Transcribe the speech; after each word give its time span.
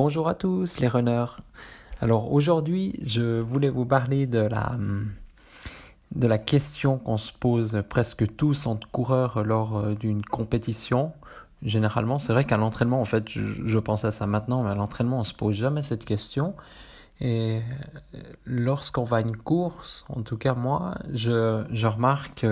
Bonjour 0.00 0.28
à 0.28 0.34
tous 0.34 0.78
les 0.78 0.86
runners. 0.86 1.42
Alors 2.00 2.32
aujourd'hui, 2.32 3.00
je 3.02 3.40
voulais 3.40 3.68
vous 3.68 3.84
parler 3.84 4.28
de 4.28 4.38
la, 4.38 4.76
de 6.14 6.26
la 6.28 6.38
question 6.38 6.98
qu'on 6.98 7.16
se 7.16 7.32
pose 7.32 7.82
presque 7.88 8.36
tous 8.36 8.68
entre 8.68 8.88
coureurs 8.92 9.42
lors 9.42 9.76
euh, 9.76 9.94
d'une 9.96 10.24
compétition 10.24 11.10
généralement, 11.64 12.20
c'est 12.20 12.32
vrai 12.32 12.44
qu'à 12.44 12.56
l'entraînement, 12.56 13.00
en 13.00 13.04
fait, 13.04 13.28
je, 13.28 13.78
pense 13.80 14.04
à 14.04 14.12
ça 14.12 14.28
maintenant, 14.28 14.62
mais 14.62 14.70
à 14.70 14.76
l'entraînement, 14.76 15.18
on 15.18 15.24
se 15.24 15.34
pose 15.34 15.56
jamais 15.56 15.82
cette 15.82 16.04
question. 16.04 16.54
Et 17.20 17.60
euh, 18.14 18.18
lorsqu'on 18.44 19.02
va 19.02 19.16
à 19.16 19.20
une 19.22 19.36
course, 19.36 20.04
en 20.10 20.22
tout 20.22 20.36
cas 20.36 20.54
moi, 20.54 20.94
je 21.12 21.86
remarque, 21.88 22.46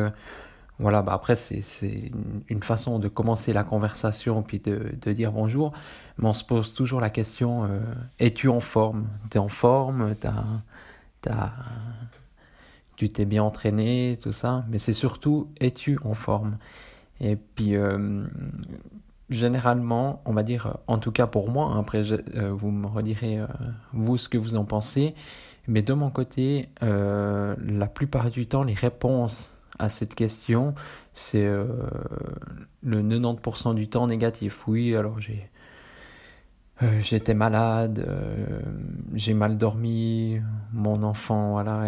voilà, 0.79 1.01
bah 1.03 1.15
après 1.15 1.37
c'est 1.37 2.11
une 2.49 2.63
façon 2.63 2.99
de 2.99 3.09
commencer 3.09 3.53
la 3.53 3.65
conversation 3.65 4.43
puis 4.43 4.59
de, 4.61 4.93
de, 5.01 5.13
dire 5.13 5.33
bonjour, 5.33 5.73
mais 6.19 6.29
on 6.29 6.35
se 6.35 6.45
pose 6.45 6.75
toujours 6.75 7.01
la 7.01 7.09
question, 7.09 7.65
euh, 7.65 7.81
es-tu 8.19 8.49
en 8.49 8.61
forme? 8.61 9.07
Tu 9.31 9.39
es 9.39 9.41
en 9.41 9.49
forme? 9.49 10.15
Tu 12.97 13.09
t'es 13.11 13.25
bien 13.25 13.43
entraîné, 13.43 14.19
tout 14.23 14.33
ça, 14.33 14.65
mais 14.69 14.79
c'est 14.79 14.93
surtout, 14.93 15.49
es-tu 15.61 15.99
en 16.05 16.15
forme? 16.15 16.57
Et 17.21 17.37
puis, 17.37 17.77
euh, 17.77 18.25
généralement, 19.31 20.23
on 20.25 20.33
va 20.35 20.43
dire, 20.43 20.77
en 20.87 20.99
tout 20.99 21.13
cas 21.13 21.27
pour 21.27 21.51
moi, 21.51 21.67
hein, 21.67 21.81
après 21.81 22.03
euh, 22.13 22.53
vous 22.53 22.71
me 22.71 22.87
redirez 22.87 23.41
vous 23.93 24.19
ce 24.19 24.29
que 24.29 24.39
vous 24.39 24.57
en 24.57 24.65
pensez, 24.65 25.15
mais 25.69 25.83
de 25.83 25.95
mon 25.95 26.11
côté, 26.11 26.69
la 26.83 27.87
plupart 27.87 28.31
du 28.31 28.47
temps, 28.47 28.63
les 28.63 28.75
réponses 28.75 29.56
à 29.79 29.89
cette 29.89 30.15
question, 30.15 30.75
c'est 31.13 31.47
le 31.47 33.03
90% 33.03 33.75
du 33.75 33.89
temps 33.89 34.07
négatif. 34.07 34.67
Oui, 34.69 34.97
alors 34.97 35.21
j'ai... 35.21 35.51
j'étais 37.01 37.35
malade, 37.35 38.07
j'ai 39.15 39.35
mal 39.35 39.59
dormi, 39.59 40.41
mon 40.73 41.03
enfant, 41.03 41.53
voilà, 41.53 41.85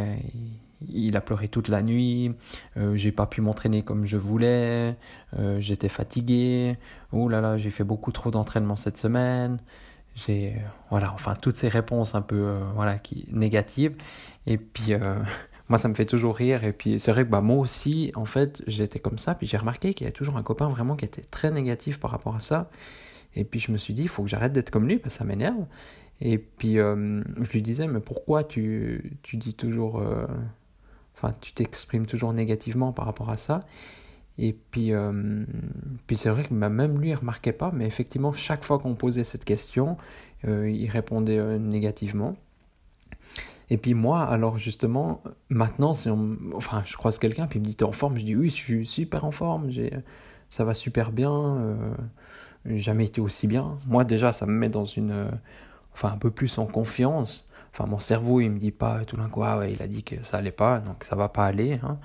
il 0.87 1.17
a 1.17 1.21
pleuré 1.21 1.49
toute 1.49 1.69
la 1.69 1.83
nuit, 1.83 2.35
euh, 2.77 2.97
j'ai 2.97 3.13
pas 3.13 3.27
pu 3.27 3.41
m'entraîner 3.41 3.83
comme 3.83 4.07
je 4.07 4.17
voulais, 4.17 4.97
euh, 5.39 5.61
j'étais 5.61 5.89
fatigué, 5.89 6.77
oh 7.13 7.29
là 7.29 7.41
là, 7.41 7.57
j'ai 7.59 7.71
fait 7.71 7.85
beaucoup 7.85 8.13
trop 8.13 8.31
d'entraînement 8.31 8.77
cette 8.77 8.99
semaine. 8.99 9.59
J'ai 10.15 10.57
voilà, 10.91 11.13
enfin 11.13 11.35
toutes 11.41 11.57
ces 11.57 11.69
réponses 11.69 12.15
un 12.15 12.23
peu 12.23 12.37
euh, 12.37 12.61
voilà 12.75 12.99
qui 12.99 13.29
négatives 13.31 13.97
et 14.47 14.59
puis 14.59 14.93
moi 15.69 15.79
ça 15.79 15.89
me 15.89 15.95
fait 15.95 16.07
toujours 16.07 16.37
rire 16.37 16.65
et 16.65 16.73
puis 16.73 16.99
c'est 16.99 17.13
vrai 17.13 17.25
que 17.25 17.31
bah 17.31 17.41
moi 17.41 17.59
aussi 17.59 18.13
en 18.15 18.25
fait, 18.25 18.63
j'étais 18.67 18.99
comme 18.99 19.19
ça 19.19 19.35
puis 19.35 19.47
j'ai 19.47 19.57
remarqué 19.57 19.95
qu'il 19.95 20.07
y 20.07 20.09
a 20.09 20.13
toujours 20.13 20.37
un 20.37 20.43
copain 20.43 20.69
vraiment 20.69 20.97
qui 20.97 21.05
était 21.05 21.23
très 21.23 21.51
négatif 21.51 22.01
par 22.01 22.11
rapport 22.11 22.35
à 22.35 22.41
ça. 22.41 22.71
Et 23.35 23.45
puis 23.45 23.61
je 23.61 23.73
me 23.73 23.77
suis 23.79 23.95
dit, 23.95 24.03
il 24.03 24.09
faut 24.09 24.23
que 24.23 24.29
j'arrête 24.29 24.53
d'être 24.53 24.71
comme 24.71 24.89
lui, 24.89 24.99
parce 24.99 25.15
que 25.15 25.19
ça 25.19 25.25
m'énerve. 25.25 25.67
Et 26.21 26.39
puis 26.39 26.75
je 26.75 27.53
lui 27.53 27.63
disais, 27.63 27.87
mais 27.87 28.01
pourquoi 28.01 28.45
tu, 28.45 29.19
tu 29.23 29.37
dis 29.37 29.55
toujours 29.55 30.03
enfin, 31.15 31.35
tu 31.41 31.53
t'exprimes 31.53 32.07
toujours 32.07 32.33
négativement 32.33 32.93
par 32.93 33.07
rapport 33.07 33.31
à 33.31 33.37
ça? 33.37 33.65
Et 34.39 34.57
puis, 34.71 34.93
euh, 34.93 35.45
puis 36.07 36.17
c'est 36.17 36.31
vrai 36.31 36.45
que 36.45 36.55
bah, 36.55 36.69
même 36.69 37.01
lui, 37.01 37.09
il 37.09 37.13
ne 37.13 37.19
remarquait 37.19 37.53
pas, 37.53 37.73
mais 37.75 37.87
effectivement, 37.87 38.33
chaque 38.33 38.65
fois 38.65 38.79
qu'on 38.79 38.95
posait 38.95 39.25
cette 39.25 39.45
question, 39.45 39.97
euh, 40.47 40.71
il 40.71 40.89
répondait 40.89 41.39
euh, 41.39 41.59
négativement. 41.59 42.37
Et 43.71 43.77
puis 43.77 43.95
moi, 43.95 44.23
alors 44.25 44.59
justement, 44.59 45.23
maintenant, 45.51 45.93
enfin, 46.55 46.83
je 46.87 46.97
croise 46.97 47.19
quelqu'un, 47.19 47.47
puis 47.47 47.59
il 47.59 47.63
me 47.63 47.67
dit, 47.67 47.77
t'es 47.77 47.85
en 47.85 47.93
forme? 47.93 48.19
Je 48.19 48.25
dis, 48.25 48.37
oui, 48.37 48.49
je 48.51 48.55
suis 48.55 48.87
super 48.87 49.25
en 49.25 49.31
forme, 49.31 49.71
ça 50.49 50.65
va 50.65 50.75
super 50.75 51.13
bien, 51.13 51.77
jamais 52.65 53.05
été 53.07 53.21
aussi 53.21 53.47
bien. 53.47 53.77
Moi, 53.87 54.05
déjà, 54.05 54.33
ça 54.33 54.47
me 54.47 54.53
met 54.53 54.71
dans 54.71 54.87
une... 54.87 55.31
enfin, 55.93 56.13
un 56.13 56.17
peu 56.17 56.31
plus 56.31 56.59
en 56.59 56.67
confiance 56.67 57.49
Enfin, 57.73 57.87
mon 57.89 57.99
cerveau, 57.99 58.41
il 58.41 58.51
me 58.51 58.59
dit 58.59 58.71
pas 58.71 59.05
tout 59.05 59.17
d'un 59.17 59.29
coup, 59.29 59.43
ah 59.45 59.61
il 59.69 59.83
a 59.83 59.87
dit 59.87 60.03
que 60.03 60.23
ça 60.23 60.39
allait 60.39 60.51
pas, 60.51 60.81
donc 60.81 61.05
ça 61.05 61.17
va 61.17 61.29
pas 61.29 61.45
aller. 61.45 61.79
Hein. 61.83 61.99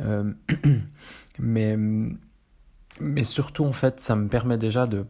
Euh, 0.00 0.32
mais, 1.38 1.76
mais 2.98 3.24
surtout, 3.24 3.64
en 3.64 3.72
fait, 3.72 4.00
ça 4.00 4.16
me 4.16 4.28
permet 4.28 4.58
déjà 4.58 4.86
de, 4.86 5.06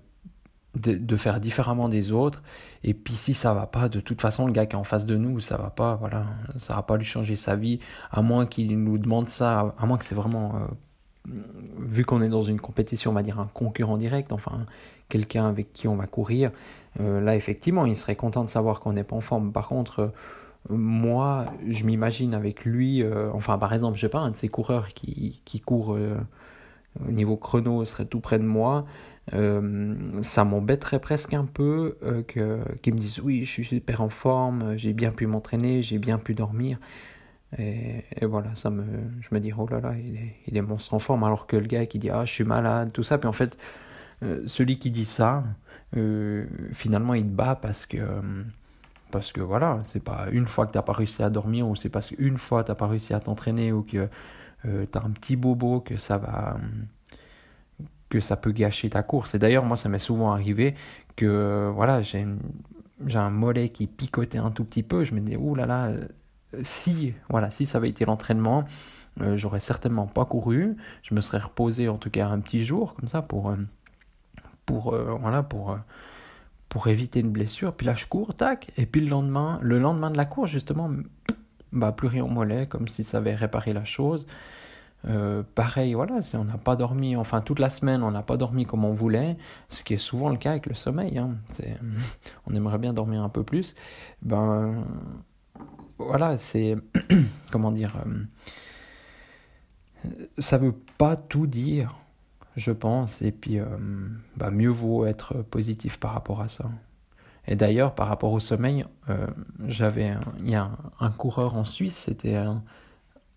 de, 0.75 1.17
faire 1.17 1.41
différemment 1.41 1.89
des 1.89 2.13
autres. 2.13 2.43
Et 2.85 2.95
puis, 2.95 3.15
si 3.15 3.35
ça 3.35 3.55
va 3.55 3.67
pas, 3.67 3.89
de 3.89 4.01
toute 4.01 4.21
façon, 4.21 4.47
le 4.47 4.53
gars 4.53 4.67
qui 4.67 4.77
est 4.77 4.79
en 4.79 4.85
face 4.85 5.07
de 5.07 5.17
nous, 5.17 5.41
ça 5.41 5.57
va 5.57 5.71
pas, 5.71 5.97
voilà, 5.97 6.27
ça 6.57 6.75
va 6.75 6.83
pas 6.83 6.97
lui 6.97 7.05
changer 7.05 7.37
sa 7.37 7.57
vie, 7.57 7.81
à 8.11 8.23
moins 8.23 8.47
qu'il 8.47 8.79
nous 8.79 8.99
demande 8.99 9.29
ça, 9.29 9.75
à 9.79 9.87
moins 9.87 9.99
que 9.99 10.05
c'est 10.05 10.15
vraiment. 10.15 10.55
Euh, 10.57 11.35
vu 11.79 12.05
qu'on 12.05 12.23
est 12.23 12.29
dans 12.29 12.43
une 12.43 12.61
compétition, 12.61 13.11
on 13.11 13.15
va 13.15 13.23
dire 13.23 13.39
un 13.39 13.51
concurrent 13.53 13.99
direct, 13.99 14.33
enfin 14.33 14.65
quelqu'un 15.11 15.47
avec 15.47 15.73
qui 15.73 15.87
on 15.87 15.97
va 15.97 16.07
courir, 16.07 16.51
euh, 16.99 17.21
là 17.21 17.37
effectivement 17.37 17.85
il 17.85 17.95
serait 17.95 18.17
content 18.17 18.43
de 18.43 18.49
savoir 18.49 18.81
qu'on 18.81 18.95
n'est 18.95 19.05
pas 19.05 19.17
en 19.17 19.21
forme. 19.21 19.53
Par 19.53 19.69
contre, 19.69 20.01
euh, 20.01 20.09
moi 20.71 21.47
je 21.69 21.85
m'imagine 21.85 22.33
avec 22.33 22.65
lui, 22.65 23.05
enfin 23.35 23.59
par 23.59 23.73
exemple, 23.75 23.97
je 23.97 24.01
sais 24.03 24.09
pas, 24.09 24.21
un 24.21 24.31
de 24.31 24.37
ces 24.37 24.49
coureurs 24.49 24.89
qui, 24.89 25.43
qui 25.45 25.61
court 25.61 25.97
au 27.07 27.11
niveau 27.11 27.37
chrono 27.37 27.85
serait 27.85 28.07
tout 28.07 28.21
près 28.21 28.39
de 28.39 28.45
moi, 28.45 28.87
ça 29.31 30.45
m'embêterait 30.45 30.99
presque 30.99 31.35
un 31.35 31.45
peu 31.45 31.97
que, 32.27 32.61
qu'il 32.83 32.95
me 32.95 32.99
dise 32.99 33.21
oui 33.21 33.45
je 33.45 33.51
suis 33.51 33.65
super 33.65 34.01
en 34.01 34.09
forme, 34.09 34.77
j'ai 34.77 34.93
bien 34.93 35.13
pu 35.13 35.27
m'entraîner, 35.27 35.83
j'ai 35.83 35.99
bien 35.99 36.19
pu 36.19 36.35
dormir. 36.35 36.79
Et, 37.59 38.05
voilà, 38.23 38.55
ça 38.55 38.71
me, 38.71 38.85
je 39.21 39.29
me 39.33 39.41
dis, 39.41 39.53
oh 39.57 39.67
là 39.69 39.81
là, 39.81 39.95
il 39.99 40.17
est, 40.17 40.37
il 40.47 40.57
est 40.57 40.63
monstre 40.63 40.95
en 40.95 41.01
forme, 41.01 41.25
alors 41.25 41.47
que 41.47 41.57
le 41.57 41.67
gars 41.67 41.85
qui 41.87 41.99
dit, 41.99 42.11
ah, 42.11 42.25
je 42.25 42.33
suis 42.33 42.45
malade, 42.45 42.93
tout 42.93 43.03
ça, 43.03 43.19
puis 43.19 43.29
en 43.29 43.33
fait, 43.33 43.57
euh, 44.23 44.43
celui 44.47 44.79
qui 44.79 44.91
dit 44.91 45.05
ça, 45.05 45.45
euh, 45.97 46.47
finalement, 46.73 47.15
il 47.15 47.25
te 47.25 47.29
bat 47.29 47.57
parce 47.57 47.87
que, 47.87 47.99
parce 49.11 49.33
que 49.33 49.41
voilà, 49.41 49.79
c'est 49.85 50.03
pas 50.03 50.27
une 50.31 50.47
fois 50.47 50.67
que 50.67 50.73
tu 50.73 50.79
n'as 50.79 50.83
pas 50.83 50.93
réussi 50.93 51.23
à 51.23 51.31
dormir, 51.31 51.69
ou 51.69 51.75
c'est 51.75 51.89
parce 51.89 52.09
qu'une 52.09 52.39
fois 52.39 52.65
tu 52.65 52.71
n'as 52.71 52.77
pas 52.77 52.87
réussi 52.87 53.15
à 53.15 53.21
t'entraîner, 53.21 53.73
ou 53.73 53.83
que 53.83 54.09
euh, 54.67 54.87
tu 54.91 54.99
as 54.99 55.03
un 55.03 55.11
petit 55.11 55.37
bobo, 55.37 55.81
que 55.81 55.97
ça 55.97 56.19
va 56.19 56.57
que 58.11 58.21
ça 58.21 58.37
peut 58.37 58.53
gâcher 58.53 58.91
ta 58.91 59.03
course. 59.03 59.35
Et 59.35 59.39
d'ailleurs, 59.39 59.65
moi, 59.65 59.79
ça 59.79 59.89
m'est 59.89 59.99
souvent 59.99 60.33
arrivé 60.33 60.75
que 61.17 61.71
voilà, 61.75 62.03
j'ai 62.03 62.27
un 63.15 63.31
mollet 63.31 63.71
qui 63.71 63.87
picotait 63.87 64.39
un 64.39 64.51
tout 64.51 64.65
petit 64.65 64.83
peu. 64.83 65.05
Je 65.05 65.15
me 65.15 65.21
dis, 65.21 65.37
ouh 65.37 65.55
là 65.55 65.65
là, 65.65 65.95
si, 66.63 67.15
voilà, 67.31 67.51
si 67.51 67.65
ça 67.67 67.79
avait 67.79 67.89
été 67.89 68.05
l'entraînement, 68.05 68.65
euh, 69.21 69.37
j'aurais 69.37 69.61
certainement 69.61 70.07
pas 70.07 70.25
couru. 70.25 70.77
Je 71.03 71.15
me 71.15 71.21
serais 71.21 71.39
reposé 71.39 71.89
en 71.89 71.99
tout 71.99 72.11
cas 72.11 72.29
un 72.29 72.41
petit 72.41 72.65
jour 72.65 72.95
comme 72.95 73.09
ça 73.09 73.23
pour, 73.23 73.51
euh, 73.51 73.57
pour, 74.67 74.93
euh, 74.93 75.17
voilà, 75.21 75.43
pour, 75.43 75.79
pour 76.69 76.89
éviter 76.89 77.21
une 77.21 77.31
blessure. 77.31 77.75
Puis 77.75 77.87
là, 77.87 77.95
je 77.95 78.07
cours, 78.07 78.35
tac. 78.35 78.71
Et 78.77 78.87
puis 78.87 79.01
le 79.01 79.09
lendemain, 79.09 79.59
le 79.63 79.79
lendemain 79.79 80.11
de 80.11 80.17
la 80.17 80.27
course, 80.27 80.51
justement, 80.51 80.91
bah, 81.73 81.93
plus 81.93 82.09
rien 82.09 82.25
au 82.25 82.29
mollet, 82.29 82.67
comme 82.67 82.89
si 82.89 83.05
ça 83.05 83.19
avait 83.19 83.35
réparé 83.35 83.73
la 83.73 83.85
chose. 83.85 84.27
Pareil, 85.55 85.95
voilà, 85.95 86.21
on 86.35 86.45
n'a 86.45 86.59
pas 86.59 86.77
dormi, 86.77 87.17
enfin 87.17 87.41
toute 87.41 87.59
la 87.59 87.71
semaine, 87.71 88.03
on 88.03 88.11
n'a 88.11 88.23
pas 88.23 88.37
dormi 88.37 88.67
comme 88.67 88.85
on 88.85 88.93
voulait, 88.93 89.37
ce 89.69 89.83
qui 89.83 89.95
est 89.95 89.99
souvent 89.99 90.29
le 90.29 90.37
cas 90.37 90.51
avec 90.51 90.67
le 90.67 90.75
sommeil. 90.75 91.19
Hein, 91.19 91.37
on 92.47 92.55
aimerait 92.55 92.79
bien 92.79 92.93
dormir 92.93 93.23
un 93.23 93.29
peu 93.29 93.43
plus. 93.43 93.75
Ben, 94.23 94.85
voilà, 95.99 96.39
c'est. 96.39 96.77
comment 97.51 97.73
dire 97.73 97.97
euh, 100.05 100.09
Ça 100.39 100.59
veut 100.59 100.75
pas 100.99 101.17
tout 101.17 101.47
dire, 101.47 101.97
je 102.57 102.73
pense, 102.73 103.23
et 103.23 103.33
puis 103.33 103.59
euh, 103.59 103.67
bah, 104.37 104.51
mieux 104.51 104.71
vaut 104.71 105.07
être 105.07 105.43
positif 105.43 105.99
par 105.99 106.13
rapport 106.13 106.41
à 106.41 106.49
ça. 106.49 106.71
Et 107.47 107.57
d'ailleurs, 107.57 107.95
par 107.95 108.09
rapport 108.09 108.33
au 108.33 108.41
sommeil, 108.41 108.85
euh, 109.09 109.27
j'avais 109.67 110.15
il 110.41 110.51
y 110.51 110.55
a 110.55 110.71
un, 111.01 111.11
coureur 111.11 111.57
en 111.57 111.65
Suisse, 111.65 111.97
c'était 111.97 112.37
un, 112.37 112.63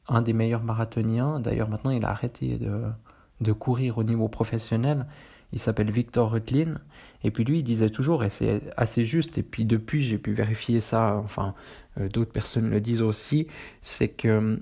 un, 0.07 0.21
des 0.21 0.33
meilleurs 0.33 0.63
marathoniens. 0.63 1.39
D'ailleurs, 1.39 1.69
maintenant, 1.69 1.91
il 1.91 2.05
a 2.05 2.09
arrêté 2.09 2.57
de, 2.59 3.51
courir 3.53 3.97
au 3.97 4.03
niveau 4.03 4.29
professionnel 4.29 5.05
il 5.53 5.59
s'appelle 5.59 5.91
Victor 5.91 6.31
Rutlin, 6.31 6.79
et 7.23 7.29
puis 7.29 7.43
lui 7.43 7.59
il 7.59 7.63
disait 7.63 7.91
toujours, 7.91 8.23
et 8.23 8.29
c'est 8.29 8.61
assez 8.75 9.05
juste, 9.05 9.37
et 9.37 9.43
puis 9.43 9.65
depuis 9.65 10.01
j'ai 10.01 10.17
pu 10.17 10.33
vérifier 10.33 10.81
ça, 10.81 11.15
enfin 11.23 11.53
euh, 11.99 12.09
d'autres 12.09 12.31
personnes 12.31 12.69
le 12.69 12.81
disent 12.81 13.03
aussi, 13.03 13.47
c'est 13.81 14.07
que 14.07 14.27
euh, 14.27 14.57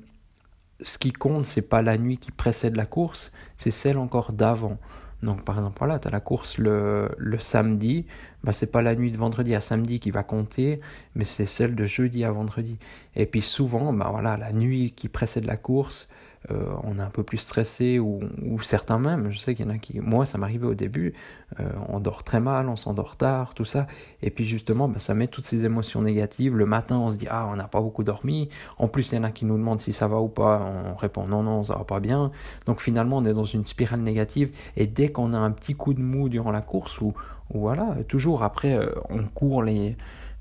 ce 0.82 0.98
qui 0.98 1.14
compte 1.14 1.46
c'est 1.46 1.62
pas 1.62 1.82
la 1.82 1.98
nuit 1.98 2.18
qui 2.18 2.32
précède 2.32 2.76
la 2.76 2.86
course, 2.86 3.32
c'est 3.56 3.72
celle 3.72 3.98
encore 3.98 4.34
d'avant. 4.34 4.78
Donc 5.24 5.44
par 5.44 5.56
exemple, 5.58 5.78
voilà, 5.80 6.00
tu 6.00 6.08
as 6.08 6.12
la 6.12 6.20
course 6.20 6.58
le, 6.58 7.10
samedi, 7.40 8.06
bah, 8.44 8.54
c'est 8.54 8.72
pas 8.72 8.82
la 8.82 8.96
nuit 8.96 9.12
de 9.12 9.18
vendredi 9.18 9.54
à 9.54 9.62
samedi 9.62 10.00
qui 10.00 10.12
va 10.12 10.24
compter, 10.24 10.82
mais 11.16 11.26
c'est 11.26 11.46
celle 11.46 11.76
de 11.76 11.84
jeudi 11.86 12.24
à 12.24 12.32
vendredi. 12.32 12.80
Et 13.16 13.26
puis 13.26 13.42
souvent, 13.42 13.94
bah, 13.94 14.10
voilà, 14.12 14.38
la 14.38 14.52
nuit 14.52 14.94
qui 14.96 15.10
précède 15.10 15.46
la 15.46 15.58
course, 15.58 16.10
euh, 16.50 16.74
on 16.84 16.98
est 16.98 17.04
un 17.04 17.10
peu 17.10 17.22
plus 17.22 17.38
stressé 17.38 18.00
ou, 18.00 18.20
certains 18.64 18.98
même, 18.98 19.30
je 19.32 19.38
sais 19.38 19.54
qu'il 19.54 19.66
y 19.66 19.70
en 19.70 19.72
a 19.72 19.78
qui, 19.78 20.00
moi 20.00 20.26
ça 20.26 20.40
m'arrivait 20.40 20.66
au 20.66 20.74
début, 20.74 21.14
euh, 21.60 21.70
on 21.88 22.00
dort 22.00 22.24
très 22.24 22.40
mal, 22.40 22.68
on 22.68 22.76
s'endort 22.76 23.16
tard, 23.16 23.54
tout 23.54 23.66
ça, 23.66 23.86
et 24.24 24.32
puis 24.32 24.46
justement 24.46 24.88
bah, 24.88 24.98
ça 24.98 25.14
met 25.14 25.28
toutes 25.28 25.46
ces 25.46 25.66
émotions 25.66 26.02
négatives, 26.02 26.58
le 26.58 26.66
matin 26.66 26.98
on 26.98 27.12
se 27.12 27.18
dit 27.18 27.28
ah 27.30 27.48
on 27.52 27.56
n'a 27.56 27.68
pas 27.68 27.80
beaucoup 27.80 28.04
dormi, 28.04 28.50
en 28.80 28.88
plus 28.88 29.12
il 29.12 29.16
y 29.16 29.18
en 29.20 29.24
a 29.24 29.30
qui 29.30 29.46
nous 29.46 29.56
demandent 29.56 29.82
si 29.82 29.94
ça 29.94 30.08
va 30.08 30.20
ou 30.20 30.30
pas, 30.30 30.62
on 30.62 30.96
répond 30.96 31.28
non 31.28 31.44
non 31.44 31.64
ça 31.64 31.76
va 31.76 31.84
pas 31.84 32.00
bien, 32.00 32.32
donc 32.66 32.82
finalement 32.82 33.18
on 33.18 33.26
est 33.26 33.34
dans 33.34 33.46
une 33.46 33.66
spirale 33.68 34.02
négative, 34.02 34.52
et 34.78 34.88
dès 34.88 35.10
qu'on 35.10 35.34
a 35.34 35.38
un 35.38 35.52
petit 35.52 35.76
coup 35.76 35.94
de 35.94 36.02
mou 36.02 36.28
durant 36.28 36.52
la 36.52 36.62
course, 36.62 37.02
ou, 37.02 37.14
voilà, 37.54 37.98
toujours 38.08 38.44
après 38.44 38.74
euh, 38.74 38.90
on 39.10 39.24
court 39.26 39.62
les 39.62 39.96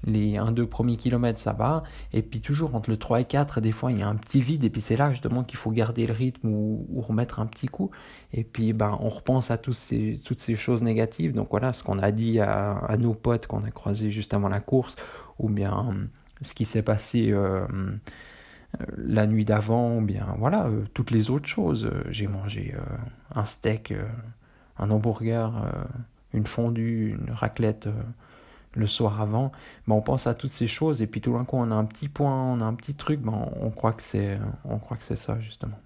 les 0.04 0.34
1-2 0.34 0.66
premiers 0.66 0.96
kilomètres, 0.96 1.38
ça 1.38 1.52
va. 1.52 1.82
Et 2.12 2.22
puis 2.22 2.40
toujours 2.40 2.74
entre 2.74 2.90
le 2.90 2.96
3 2.96 3.20
et 3.20 3.24
4, 3.24 3.60
des 3.60 3.72
fois, 3.72 3.92
il 3.92 3.98
y 3.98 4.02
a 4.02 4.08
un 4.08 4.16
petit 4.16 4.40
vide. 4.40 4.64
Et 4.64 4.70
puis 4.70 4.80
c'est 4.80 4.96
là 4.96 5.12
justement 5.12 5.44
qu'il 5.44 5.58
faut 5.58 5.70
garder 5.70 6.06
le 6.06 6.12
rythme 6.12 6.48
ou, 6.48 6.86
remettre 7.00 7.40
un 7.40 7.46
petit 7.46 7.66
coup. 7.66 7.90
Et 8.32 8.44
puis 8.44 8.72
ben, 8.72 8.96
on 9.00 9.08
repense 9.08 9.50
à 9.50 9.58
ces, 9.72 10.20
toutes 10.24 10.40
ces 10.40 10.54
choses 10.54 10.82
négatives. 10.82 11.32
Donc 11.32 11.48
voilà, 11.50 11.72
ce 11.72 11.82
qu'on 11.82 11.98
a 11.98 12.10
dit 12.10 12.40
à, 12.40 12.78
à 12.78 12.96
nos 12.96 13.14
potes 13.14 13.46
qu'on 13.46 13.62
a 13.62 13.70
croisés 13.70 14.10
juste 14.10 14.34
avant 14.34 14.48
la 14.48 14.60
course, 14.60 14.96
ou 15.38 15.48
bien 15.48 15.88
euh, 15.88 16.04
ce 16.40 16.54
qui 16.54 16.64
s'est 16.64 16.82
passé 16.82 17.30
euh, 17.32 17.66
euh, 17.70 18.84
la 18.96 19.26
nuit 19.26 19.44
d'avant, 19.44 19.98
ou 19.98 20.00
bien 20.02 20.34
voilà, 20.38 20.70
toutes 20.94 21.10
les 21.10 21.30
autres 21.30 21.48
choses. 21.48 21.90
J'ai 22.10 22.26
mangé 22.26 22.74
un 23.34 23.44
steak, 23.44 23.92
un 24.78 24.90
hamburger, 24.90 25.52
une 26.32 26.46
fondue, 26.46 27.10
une 27.10 27.32
raclette 27.32 27.88
le 28.74 28.86
soir 28.86 29.20
avant, 29.20 29.52
ben 29.86 29.94
on 29.94 30.02
pense 30.02 30.26
à 30.26 30.34
toutes 30.34 30.50
ces 30.50 30.66
choses 30.66 31.02
et 31.02 31.06
puis 31.06 31.20
tout 31.20 31.32
d'un 31.32 31.44
coup 31.44 31.56
on 31.56 31.70
a 31.70 31.74
un 31.74 31.84
petit 31.84 32.08
point, 32.08 32.32
on 32.32 32.60
a 32.60 32.64
un 32.64 32.74
petit 32.74 32.94
truc, 32.94 33.20
ben 33.20 33.48
on 33.60 33.70
croit 33.70 33.92
que 33.92 34.02
c'est 34.02 34.38
on 34.64 34.78
croit 34.78 34.96
que 34.96 35.04
c'est 35.04 35.16
ça 35.16 35.40
justement. 35.40 35.78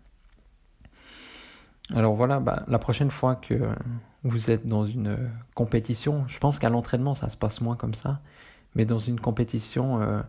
Alors 1.95 2.15
voilà, 2.15 2.41
ben, 2.41 2.65
la 2.67 2.79
prochaine 2.79 3.11
fois 3.11 3.37
que 3.37 3.55
vous 4.23 4.51
êtes 4.51 4.67
dans 4.67 4.87
une 4.87 5.19
compétition, 5.55 6.25
je 6.29 6.39
pense 6.39 6.59
qu'à 6.59 6.69
l'entraînement 6.69 7.15
ça 7.15 7.31
se 7.31 7.37
passe 7.37 7.61
moins 7.61 7.77
comme 7.77 7.95
ça, 7.95 8.21
mais 8.75 8.85
dans 8.85 8.99
une 8.99 9.21
compétition, 9.21 10.01
il 10.01 10.05
euh, 10.05 10.23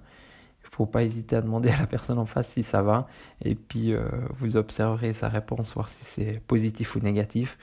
faut 0.64 0.86
pas 0.86 1.04
hésiter 1.04 1.36
à 1.36 1.42
demander 1.42 1.70
à 1.70 1.80
la 1.80 1.88
personne 1.88 2.20
en 2.20 2.26
face 2.26 2.50
si 2.50 2.64
ça 2.64 2.82
va 2.82 3.08
et 3.42 3.56
puis 3.56 3.94
euh, 3.94 4.08
vous 4.32 4.56
observerez 4.58 5.14
sa 5.14 5.30
réponse, 5.30 5.74
voir 5.74 5.90
si 5.90 6.06
c'est 6.06 6.42
positif 6.48 6.96
ou 6.96 7.00
négatif. 7.00 7.58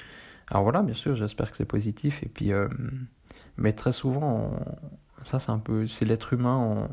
Alors 0.52 0.64
voilà, 0.64 0.82
bien 0.82 0.94
sûr, 0.94 1.16
j'espère 1.16 1.50
que 1.50 1.56
c'est 1.56 1.64
positif 1.64 2.22
et 2.22 2.28
puis 2.28 2.52
euh, 2.52 2.68
mais 3.56 3.72
très 3.72 3.92
souvent, 3.92 4.52
ça 5.22 5.40
c'est 5.40 5.50
un 5.50 5.58
peu, 5.58 5.86
c'est 5.86 6.04
l'être 6.04 6.34
humain, 6.34 6.90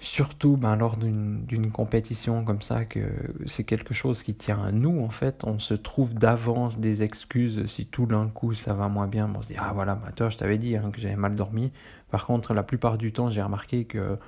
surtout 0.00 0.56
ben, 0.56 0.74
lors 0.76 0.96
d'une 0.96 1.70
compétition 1.70 2.46
comme 2.46 2.62
ça, 2.62 2.86
que 2.86 3.00
c'est 3.44 3.64
quelque 3.64 3.92
chose 3.92 4.22
qui 4.22 4.34
tient 4.34 4.62
à 4.62 4.72
nous 4.72 5.02
en 5.02 5.10
fait. 5.10 5.44
On 5.44 5.58
se 5.58 5.74
trouve 5.74 6.14
d'avance 6.14 6.78
des 6.78 7.02
excuses 7.02 7.66
si 7.66 7.84
tout 7.84 8.06
d'un 8.06 8.28
coup 8.28 8.54
ça 8.54 8.72
va 8.72 8.88
moins 8.88 9.06
bien. 9.06 9.30
On 9.36 9.42
se 9.42 9.48
dit 9.48 9.56
ah 9.58 9.72
voilà, 9.74 9.94
bah, 9.96 10.12
toi 10.12 10.30
je 10.30 10.38
t'avais 10.38 10.56
dit 10.56 10.76
hein, 10.76 10.90
que 10.92 11.00
j'avais 11.00 11.16
mal 11.16 11.34
dormi. 11.34 11.72
Par 12.10 12.24
contre, 12.24 12.54
la 12.54 12.62
plupart 12.62 12.96
du 12.96 13.12
temps, 13.12 13.28
j'ai 13.28 13.42
remarqué 13.42 13.84
que 13.84 14.18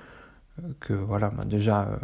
que 0.81 0.93
voilà, 0.93 1.31
ben, 1.31 1.47
déjà 1.47 1.89
euh, 1.89 1.97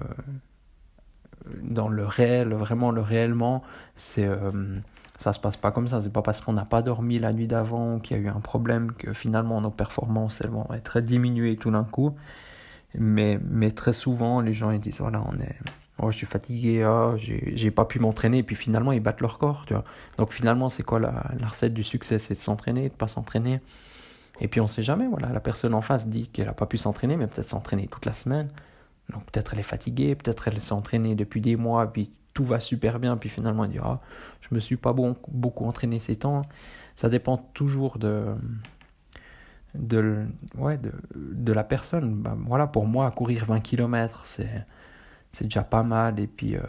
dans 1.63 1.89
le 1.89 2.05
réel, 2.07 2.55
vraiment 2.55 2.91
le 2.91 3.03
réellement, 3.03 3.63
c'est 3.95 4.27
euh, 4.27 4.81
ça 5.21 5.35
se 5.35 5.39
passe 5.39 5.59
pas 5.59 5.71
comme 5.71 5.87
ça. 5.87 6.01
C'est 6.01 6.13
pas 6.13 6.23
parce 6.23 6.41
qu'on 6.41 6.55
n'a 6.55 6.65
pas 6.65 6.81
dormi 6.81 7.19
la 7.19 7.33
nuit 7.35 7.47
d'avant 7.47 7.99
qu'il 7.99 8.17
y 8.17 8.21
a 8.21 8.23
eu 8.23 8.29
un 8.29 8.41
problème 8.41 8.93
que 8.93 9.13
finalement 9.13 9.61
nos 9.61 9.71
performances 9.71 10.41
elles 10.41 10.51
vont 10.51 10.67
être 10.73 11.01
diminuées 11.01 11.57
tout 11.57 11.71
d'un 11.71 11.85
coup. 11.85 12.15
Mais, 12.95 13.39
mais 13.49 13.71
très 13.71 13.93
souvent, 13.93 14.41
les 14.41 14.55
gens 14.55 14.71
ils 14.71 14.81
disent 14.81 15.01
voilà, 15.01 15.23
on 15.29 15.39
est, 15.39 15.57
oh, 15.99 16.11
je 16.11 16.17
suis 16.17 16.27
fatigué, 16.27 16.87
oh, 16.87 17.17
j'ai 17.19 17.71
pas 17.71 17.85
pu 17.85 17.99
m'entraîner. 17.99 18.39
Et 18.39 18.43
puis 18.43 18.57
finalement, 18.57 18.93
ils 18.93 19.01
battent 19.01 19.21
leur 19.21 19.39
corps. 19.39 19.65
Tu 19.67 19.75
vois. 19.75 19.85
Donc 20.17 20.33
finalement, 20.33 20.71
c'est 20.71 20.83
quoi 20.83 20.99
la, 20.99 21.23
recette 21.47 21.75
du 21.75 21.85
succès? 21.85 22.19
C'est 22.19 22.35
de 22.35 22.39
s'entraîner, 22.39 22.89
de 22.89 22.95
pas 22.95 23.07
s'entraîner. 23.07 23.61
Et 24.41 24.49
puis 24.49 24.63
on 24.63 24.67
sait 24.67 24.83
jamais. 24.83 25.07
Voilà, 25.07 25.29
la 25.33 25.41
personne 25.41 25.75
en 25.75 25.83
face 25.83 26.09
dit 26.09 26.29
qu'elle 26.29 26.49
a 26.49 26.55
pas 26.55 26.67
pu 26.67 26.79
s'entraîner, 26.79 27.19
mais 27.19 27.27
peut-être 27.27 27.49
s'entraîner 27.49 27.89
toute 27.89 28.07
la 28.07 28.15
semaine. 28.15 28.49
Donc 29.13 29.25
peut-être 29.27 29.53
elle 29.53 29.61
est 29.61 29.65
fatiguée, 29.65 30.15
peut-être 30.15 30.49
elle 30.49 30.61
s'est 30.63 30.73
entraînée 30.73 31.15
depuis 31.15 31.43
des 31.43 31.57
mois, 31.57 31.93
puis 31.93 32.11
tout 32.41 32.47
va 32.47 32.59
super 32.59 32.99
bien, 33.01 33.19
puis 33.19 33.29
finalement 33.29 33.65
il 33.65 33.73
dira 33.73 34.01
je 34.41 34.55
me 34.55 34.61
suis 34.61 34.77
pas 34.77 34.95
bon, 34.95 35.15
beaucoup 35.29 35.67
entraîné 35.67 35.99
ces 35.99 36.17
temps. 36.17 36.41
Ça 36.95 37.11
dépend 37.11 37.37
toujours 37.37 37.99
de, 37.99 38.35
de, 39.75 40.25
ouais, 40.57 40.79
de, 40.79 40.91
de 41.15 41.53
la 41.53 41.65
personne. 41.65 42.15
Bah, 42.15 42.35
voilà, 42.47 42.67
pour 42.67 42.87
moi, 42.87 43.11
courir 43.11 43.45
20 43.45 43.61
km, 43.61 44.25
c'est, 44.25 44.65
c'est 45.33 45.45
déjà 45.45 45.65
pas 45.65 45.83
mal. 45.83 46.19
Et 46.19 46.27
puis, 46.27 46.57
euh, 46.57 46.63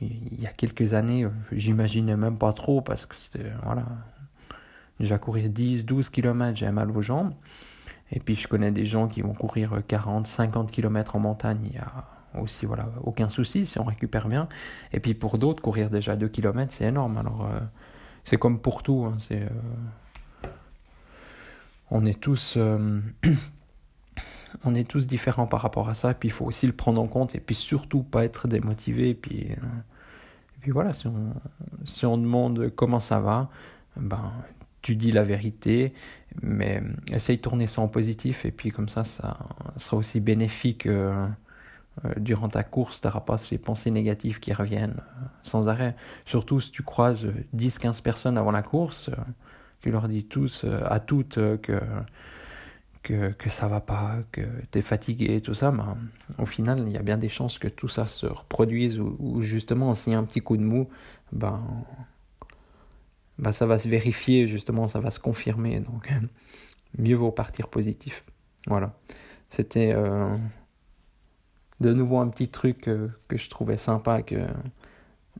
il 0.00 0.40
y 0.40 0.46
a 0.46 0.52
quelques 0.52 0.94
années, 0.94 1.26
j'imaginais 1.50 2.16
même 2.16 2.38
pas 2.38 2.52
trop 2.52 2.80
parce 2.80 3.04
que 3.04 3.16
c'était, 3.16 3.50
voilà, 3.64 3.84
déjà 5.00 5.18
courir 5.18 5.50
10, 5.50 5.86
12 5.86 6.08
km, 6.08 6.56
j'avais 6.56 6.70
mal 6.70 6.90
aux 6.92 7.02
jambes. 7.02 7.34
Et 8.12 8.20
puis, 8.20 8.36
je 8.36 8.46
connais 8.46 8.70
des 8.70 8.84
gens 8.84 9.08
qui 9.08 9.22
vont 9.22 9.34
courir 9.34 9.82
40, 9.88 10.28
50 10.28 10.70
km 10.70 11.16
en 11.16 11.18
montagne 11.18 11.64
il 11.64 11.74
y 11.74 11.78
a 11.78 12.17
aussi, 12.36 12.66
voilà, 12.66 12.88
aucun 13.02 13.28
souci 13.28 13.66
si 13.66 13.78
on 13.78 13.84
récupère 13.84 14.28
bien. 14.28 14.48
Et 14.92 15.00
puis 15.00 15.14
pour 15.14 15.38
d'autres, 15.38 15.62
courir 15.62 15.90
déjà 15.90 16.16
2 16.16 16.28
km, 16.28 16.72
c'est 16.72 16.86
énorme. 16.86 17.18
Alors, 17.18 17.46
euh, 17.46 17.58
c'est 18.24 18.38
comme 18.38 18.60
pour 18.60 18.82
tout. 18.82 19.06
Hein, 19.06 19.16
c'est, 19.18 19.42
euh, 19.42 20.48
on 21.90 22.04
est 22.04 22.20
tous. 22.20 22.54
Euh, 22.56 23.00
on 24.64 24.74
est 24.74 24.88
tous 24.88 25.06
différents 25.06 25.46
par 25.46 25.62
rapport 25.62 25.88
à 25.88 25.94
ça, 25.94 26.10
et 26.10 26.14
puis 26.14 26.28
il 26.28 26.32
faut 26.32 26.44
aussi 26.44 26.66
le 26.66 26.72
prendre 26.72 27.00
en 27.00 27.06
compte, 27.06 27.34
et 27.34 27.40
puis 27.40 27.54
surtout 27.54 28.02
pas 28.02 28.24
être 28.24 28.48
démotivé, 28.48 29.10
et 29.10 29.14
puis, 29.14 29.50
puis 30.60 30.70
voilà, 30.70 30.94
si 30.94 31.06
on, 31.06 31.34
si 31.84 32.06
on 32.06 32.16
demande 32.16 32.70
comment 32.74 32.98
ça 32.98 33.20
va, 33.20 33.50
ben, 33.96 34.32
tu 34.80 34.96
dis 34.96 35.12
la 35.12 35.22
vérité, 35.22 35.92
mais 36.42 36.82
essaye 37.12 37.36
de 37.36 37.42
tourner 37.42 37.66
ça 37.66 37.82
en 37.82 37.88
positif, 37.88 38.46
et 38.46 38.50
puis 38.50 38.70
comme 38.70 38.88
ça, 38.88 39.04
ça 39.04 39.36
sera 39.76 39.98
aussi 39.98 40.18
bénéfique 40.18 40.88
durant 42.16 42.48
ta 42.48 42.62
course, 42.62 43.00
tu 43.00 43.06
n'auras 43.06 43.20
pas 43.20 43.38
ces 43.38 43.58
pensées 43.58 43.90
négatives 43.90 44.40
qui 44.40 44.52
reviennent 44.52 44.96
euh, 44.98 45.26
sans 45.42 45.68
arrêt. 45.68 45.96
Surtout 46.24 46.60
si 46.60 46.70
tu 46.70 46.82
croises 46.82 47.26
10-15 47.56 48.02
personnes 48.02 48.38
avant 48.38 48.52
la 48.52 48.62
course, 48.62 49.08
euh, 49.08 49.16
tu 49.80 49.90
leur 49.90 50.08
dis 50.08 50.24
tous, 50.24 50.64
à 50.86 50.98
toutes 50.98 51.34
que, 51.34 51.80
que, 53.02 53.30
que 53.30 53.48
ça 53.50 53.68
va 53.68 53.80
pas, 53.80 54.16
que 54.32 54.40
tu 54.72 54.78
es 54.78 54.82
fatigué, 54.82 55.40
tout 55.40 55.54
ça, 55.54 55.70
ben, 55.70 55.96
au 56.38 56.46
final, 56.46 56.82
il 56.86 56.92
y 56.92 56.96
a 56.96 57.02
bien 57.02 57.16
des 57.16 57.28
chances 57.28 57.58
que 57.58 57.68
tout 57.68 57.88
ça 57.88 58.06
se 58.06 58.26
reproduise 58.26 58.98
ou, 58.98 59.40
justement, 59.40 59.94
s'il 59.94 60.14
y 60.14 60.16
a 60.16 60.18
un 60.18 60.24
petit 60.24 60.40
coup 60.40 60.56
de 60.56 60.64
mou, 60.64 60.88
ben, 61.32 61.62
ben, 63.38 63.52
ça 63.52 63.66
va 63.66 63.78
se 63.78 63.88
vérifier, 63.88 64.48
justement, 64.48 64.88
ça 64.88 64.98
va 64.98 65.12
se 65.12 65.20
confirmer. 65.20 65.78
Donc, 65.78 66.12
mieux 66.98 67.14
vaut 67.14 67.30
partir 67.30 67.68
positif. 67.68 68.24
Voilà. 68.66 68.92
C'était 69.48 69.94
de 71.80 71.92
nouveau 71.92 72.18
un 72.18 72.28
petit 72.28 72.48
truc 72.48 72.88
euh, 72.88 73.08
que 73.28 73.36
je 73.36 73.48
trouvais 73.50 73.76
sympa 73.76 74.22
que 74.22 74.36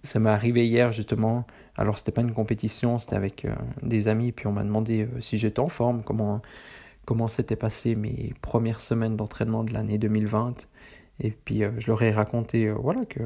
ça 0.02 0.20
m'est 0.20 0.30
arrivé 0.30 0.66
hier 0.66 0.92
justement. 0.92 1.46
Alors 1.76 1.98
c'était 1.98 2.12
pas 2.12 2.22
une 2.22 2.32
compétition 2.32 2.98
c'était 2.98 3.16
avec 3.16 3.44
euh, 3.44 3.54
des 3.82 4.08
amis 4.08 4.32
puis 4.32 4.46
on 4.46 4.52
m'a 4.52 4.64
demandé 4.64 5.06
euh, 5.06 5.20
si 5.20 5.38
j'étais 5.38 5.60
en 5.60 5.68
forme 5.68 6.02
comment 6.02 6.42
comment 7.04 7.28
s'étaient 7.28 7.56
passées 7.56 7.94
mes 7.94 8.34
premières 8.42 8.80
semaines 8.80 9.16
d'entraînement 9.16 9.64
de 9.64 9.72
l'année 9.72 9.98
2020 9.98 10.68
et 11.20 11.30
puis 11.30 11.62
je 11.78 11.86
leur 11.88 12.02
ai 12.02 12.12
raconté 12.12 12.70
voilà 12.70 13.04
que 13.06 13.20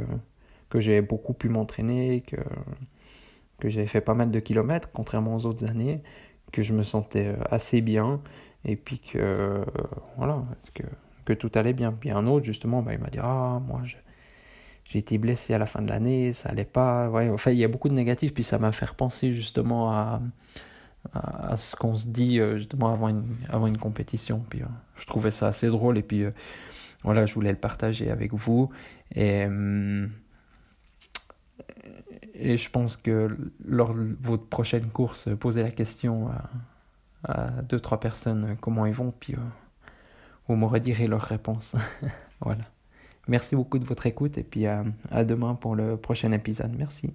que 0.70 0.80
j'avais 0.80 1.02
beaucoup 1.02 1.34
pu 1.34 1.48
m'entraîner 1.48 2.22
que 2.22 2.36
que 3.58 3.68
j'avais 3.68 3.86
fait 3.86 4.00
pas 4.00 4.14
mal 4.14 4.30
de 4.30 4.40
kilomètres 4.40 4.88
contrairement 4.92 5.36
aux 5.36 5.46
autres 5.46 5.64
années 5.68 6.02
que 6.52 6.62
je 6.62 6.74
me 6.74 6.82
sentais 6.82 7.34
assez 7.50 7.80
bien. 7.80 8.20
Et 8.64 8.76
puis 8.76 9.00
que 9.00 9.64
voilà 10.16 10.44
que 10.74 10.84
que 11.24 11.32
tout 11.32 11.50
allait 11.54 11.72
bien. 11.72 11.92
Puis 11.92 12.10
un 12.10 12.26
autre, 12.26 12.44
justement, 12.44 12.82
bah, 12.82 12.92
il 12.94 13.00
m'a 13.00 13.08
dit 13.08 13.18
Ah, 13.20 13.60
moi, 13.66 13.82
j'ai 14.84 14.98
été 14.98 15.18
blessé 15.18 15.54
à 15.54 15.58
la 15.58 15.66
fin 15.66 15.82
de 15.82 15.88
l'année, 15.88 16.32
ça 16.32 16.50
allait 16.50 16.64
pas. 16.64 17.08
Ouais, 17.10 17.28
enfin, 17.30 17.50
il 17.52 17.58
y 17.58 17.64
a 17.64 17.68
beaucoup 17.68 17.88
de 17.88 17.94
négatifs, 17.94 18.34
puis 18.34 18.44
ça 18.44 18.58
m'a 18.58 18.72
fait 18.72 18.92
penser 18.94 19.32
justement 19.34 19.90
à, 19.92 20.20
à, 21.14 21.56
ce 21.56 21.76
qu'on 21.76 21.94
se 21.96 22.06
dit 22.06 22.40
euh, 22.40 22.58
justement 22.58 22.92
avant 22.92 23.08
une, 23.08 23.24
avant 23.48 23.66
une 23.66 23.78
compétition. 23.78 24.44
Puis 24.48 24.62
euh, 24.62 24.66
je 24.96 25.06
trouvais 25.06 25.30
ça 25.30 25.46
assez 25.48 25.68
drôle, 25.68 25.98
et 25.98 26.02
puis 26.02 26.24
euh, 26.24 26.30
voilà, 27.04 27.26
je 27.26 27.34
voulais 27.34 27.52
le 27.52 27.58
partager 27.58 28.10
avec 28.10 28.32
vous. 28.34 28.70
Et. 29.14 29.46
et 32.34 32.56
je 32.56 32.70
pense 32.70 32.96
que 32.96 33.36
lors 33.64 33.94
de 33.94 34.16
votre 34.20 34.46
prochaine 34.46 34.86
course, 34.86 35.28
posez 35.38 35.62
la 35.62 35.70
question 35.70 36.28
à, 36.28 36.50
à 37.24 37.50
deux, 37.62 37.78
trois 37.78 38.00
personnes 38.00 38.56
comment 38.60 38.86
ils 38.86 38.94
vont, 38.94 39.12
puis 39.12 39.36
vous 40.48 40.56
me 40.56 40.66
redirez 40.66 41.06
leur 41.06 41.22
réponse. 41.22 41.74
voilà. 42.40 42.64
Merci 43.28 43.54
beaucoup 43.54 43.78
de 43.78 43.84
votre 43.84 44.06
écoute 44.06 44.38
et 44.38 44.42
puis 44.42 44.66
à, 44.66 44.84
à 45.10 45.24
demain 45.24 45.54
pour 45.54 45.76
le 45.76 45.96
prochain 45.96 46.32
épisode. 46.32 46.74
Merci. 46.76 47.12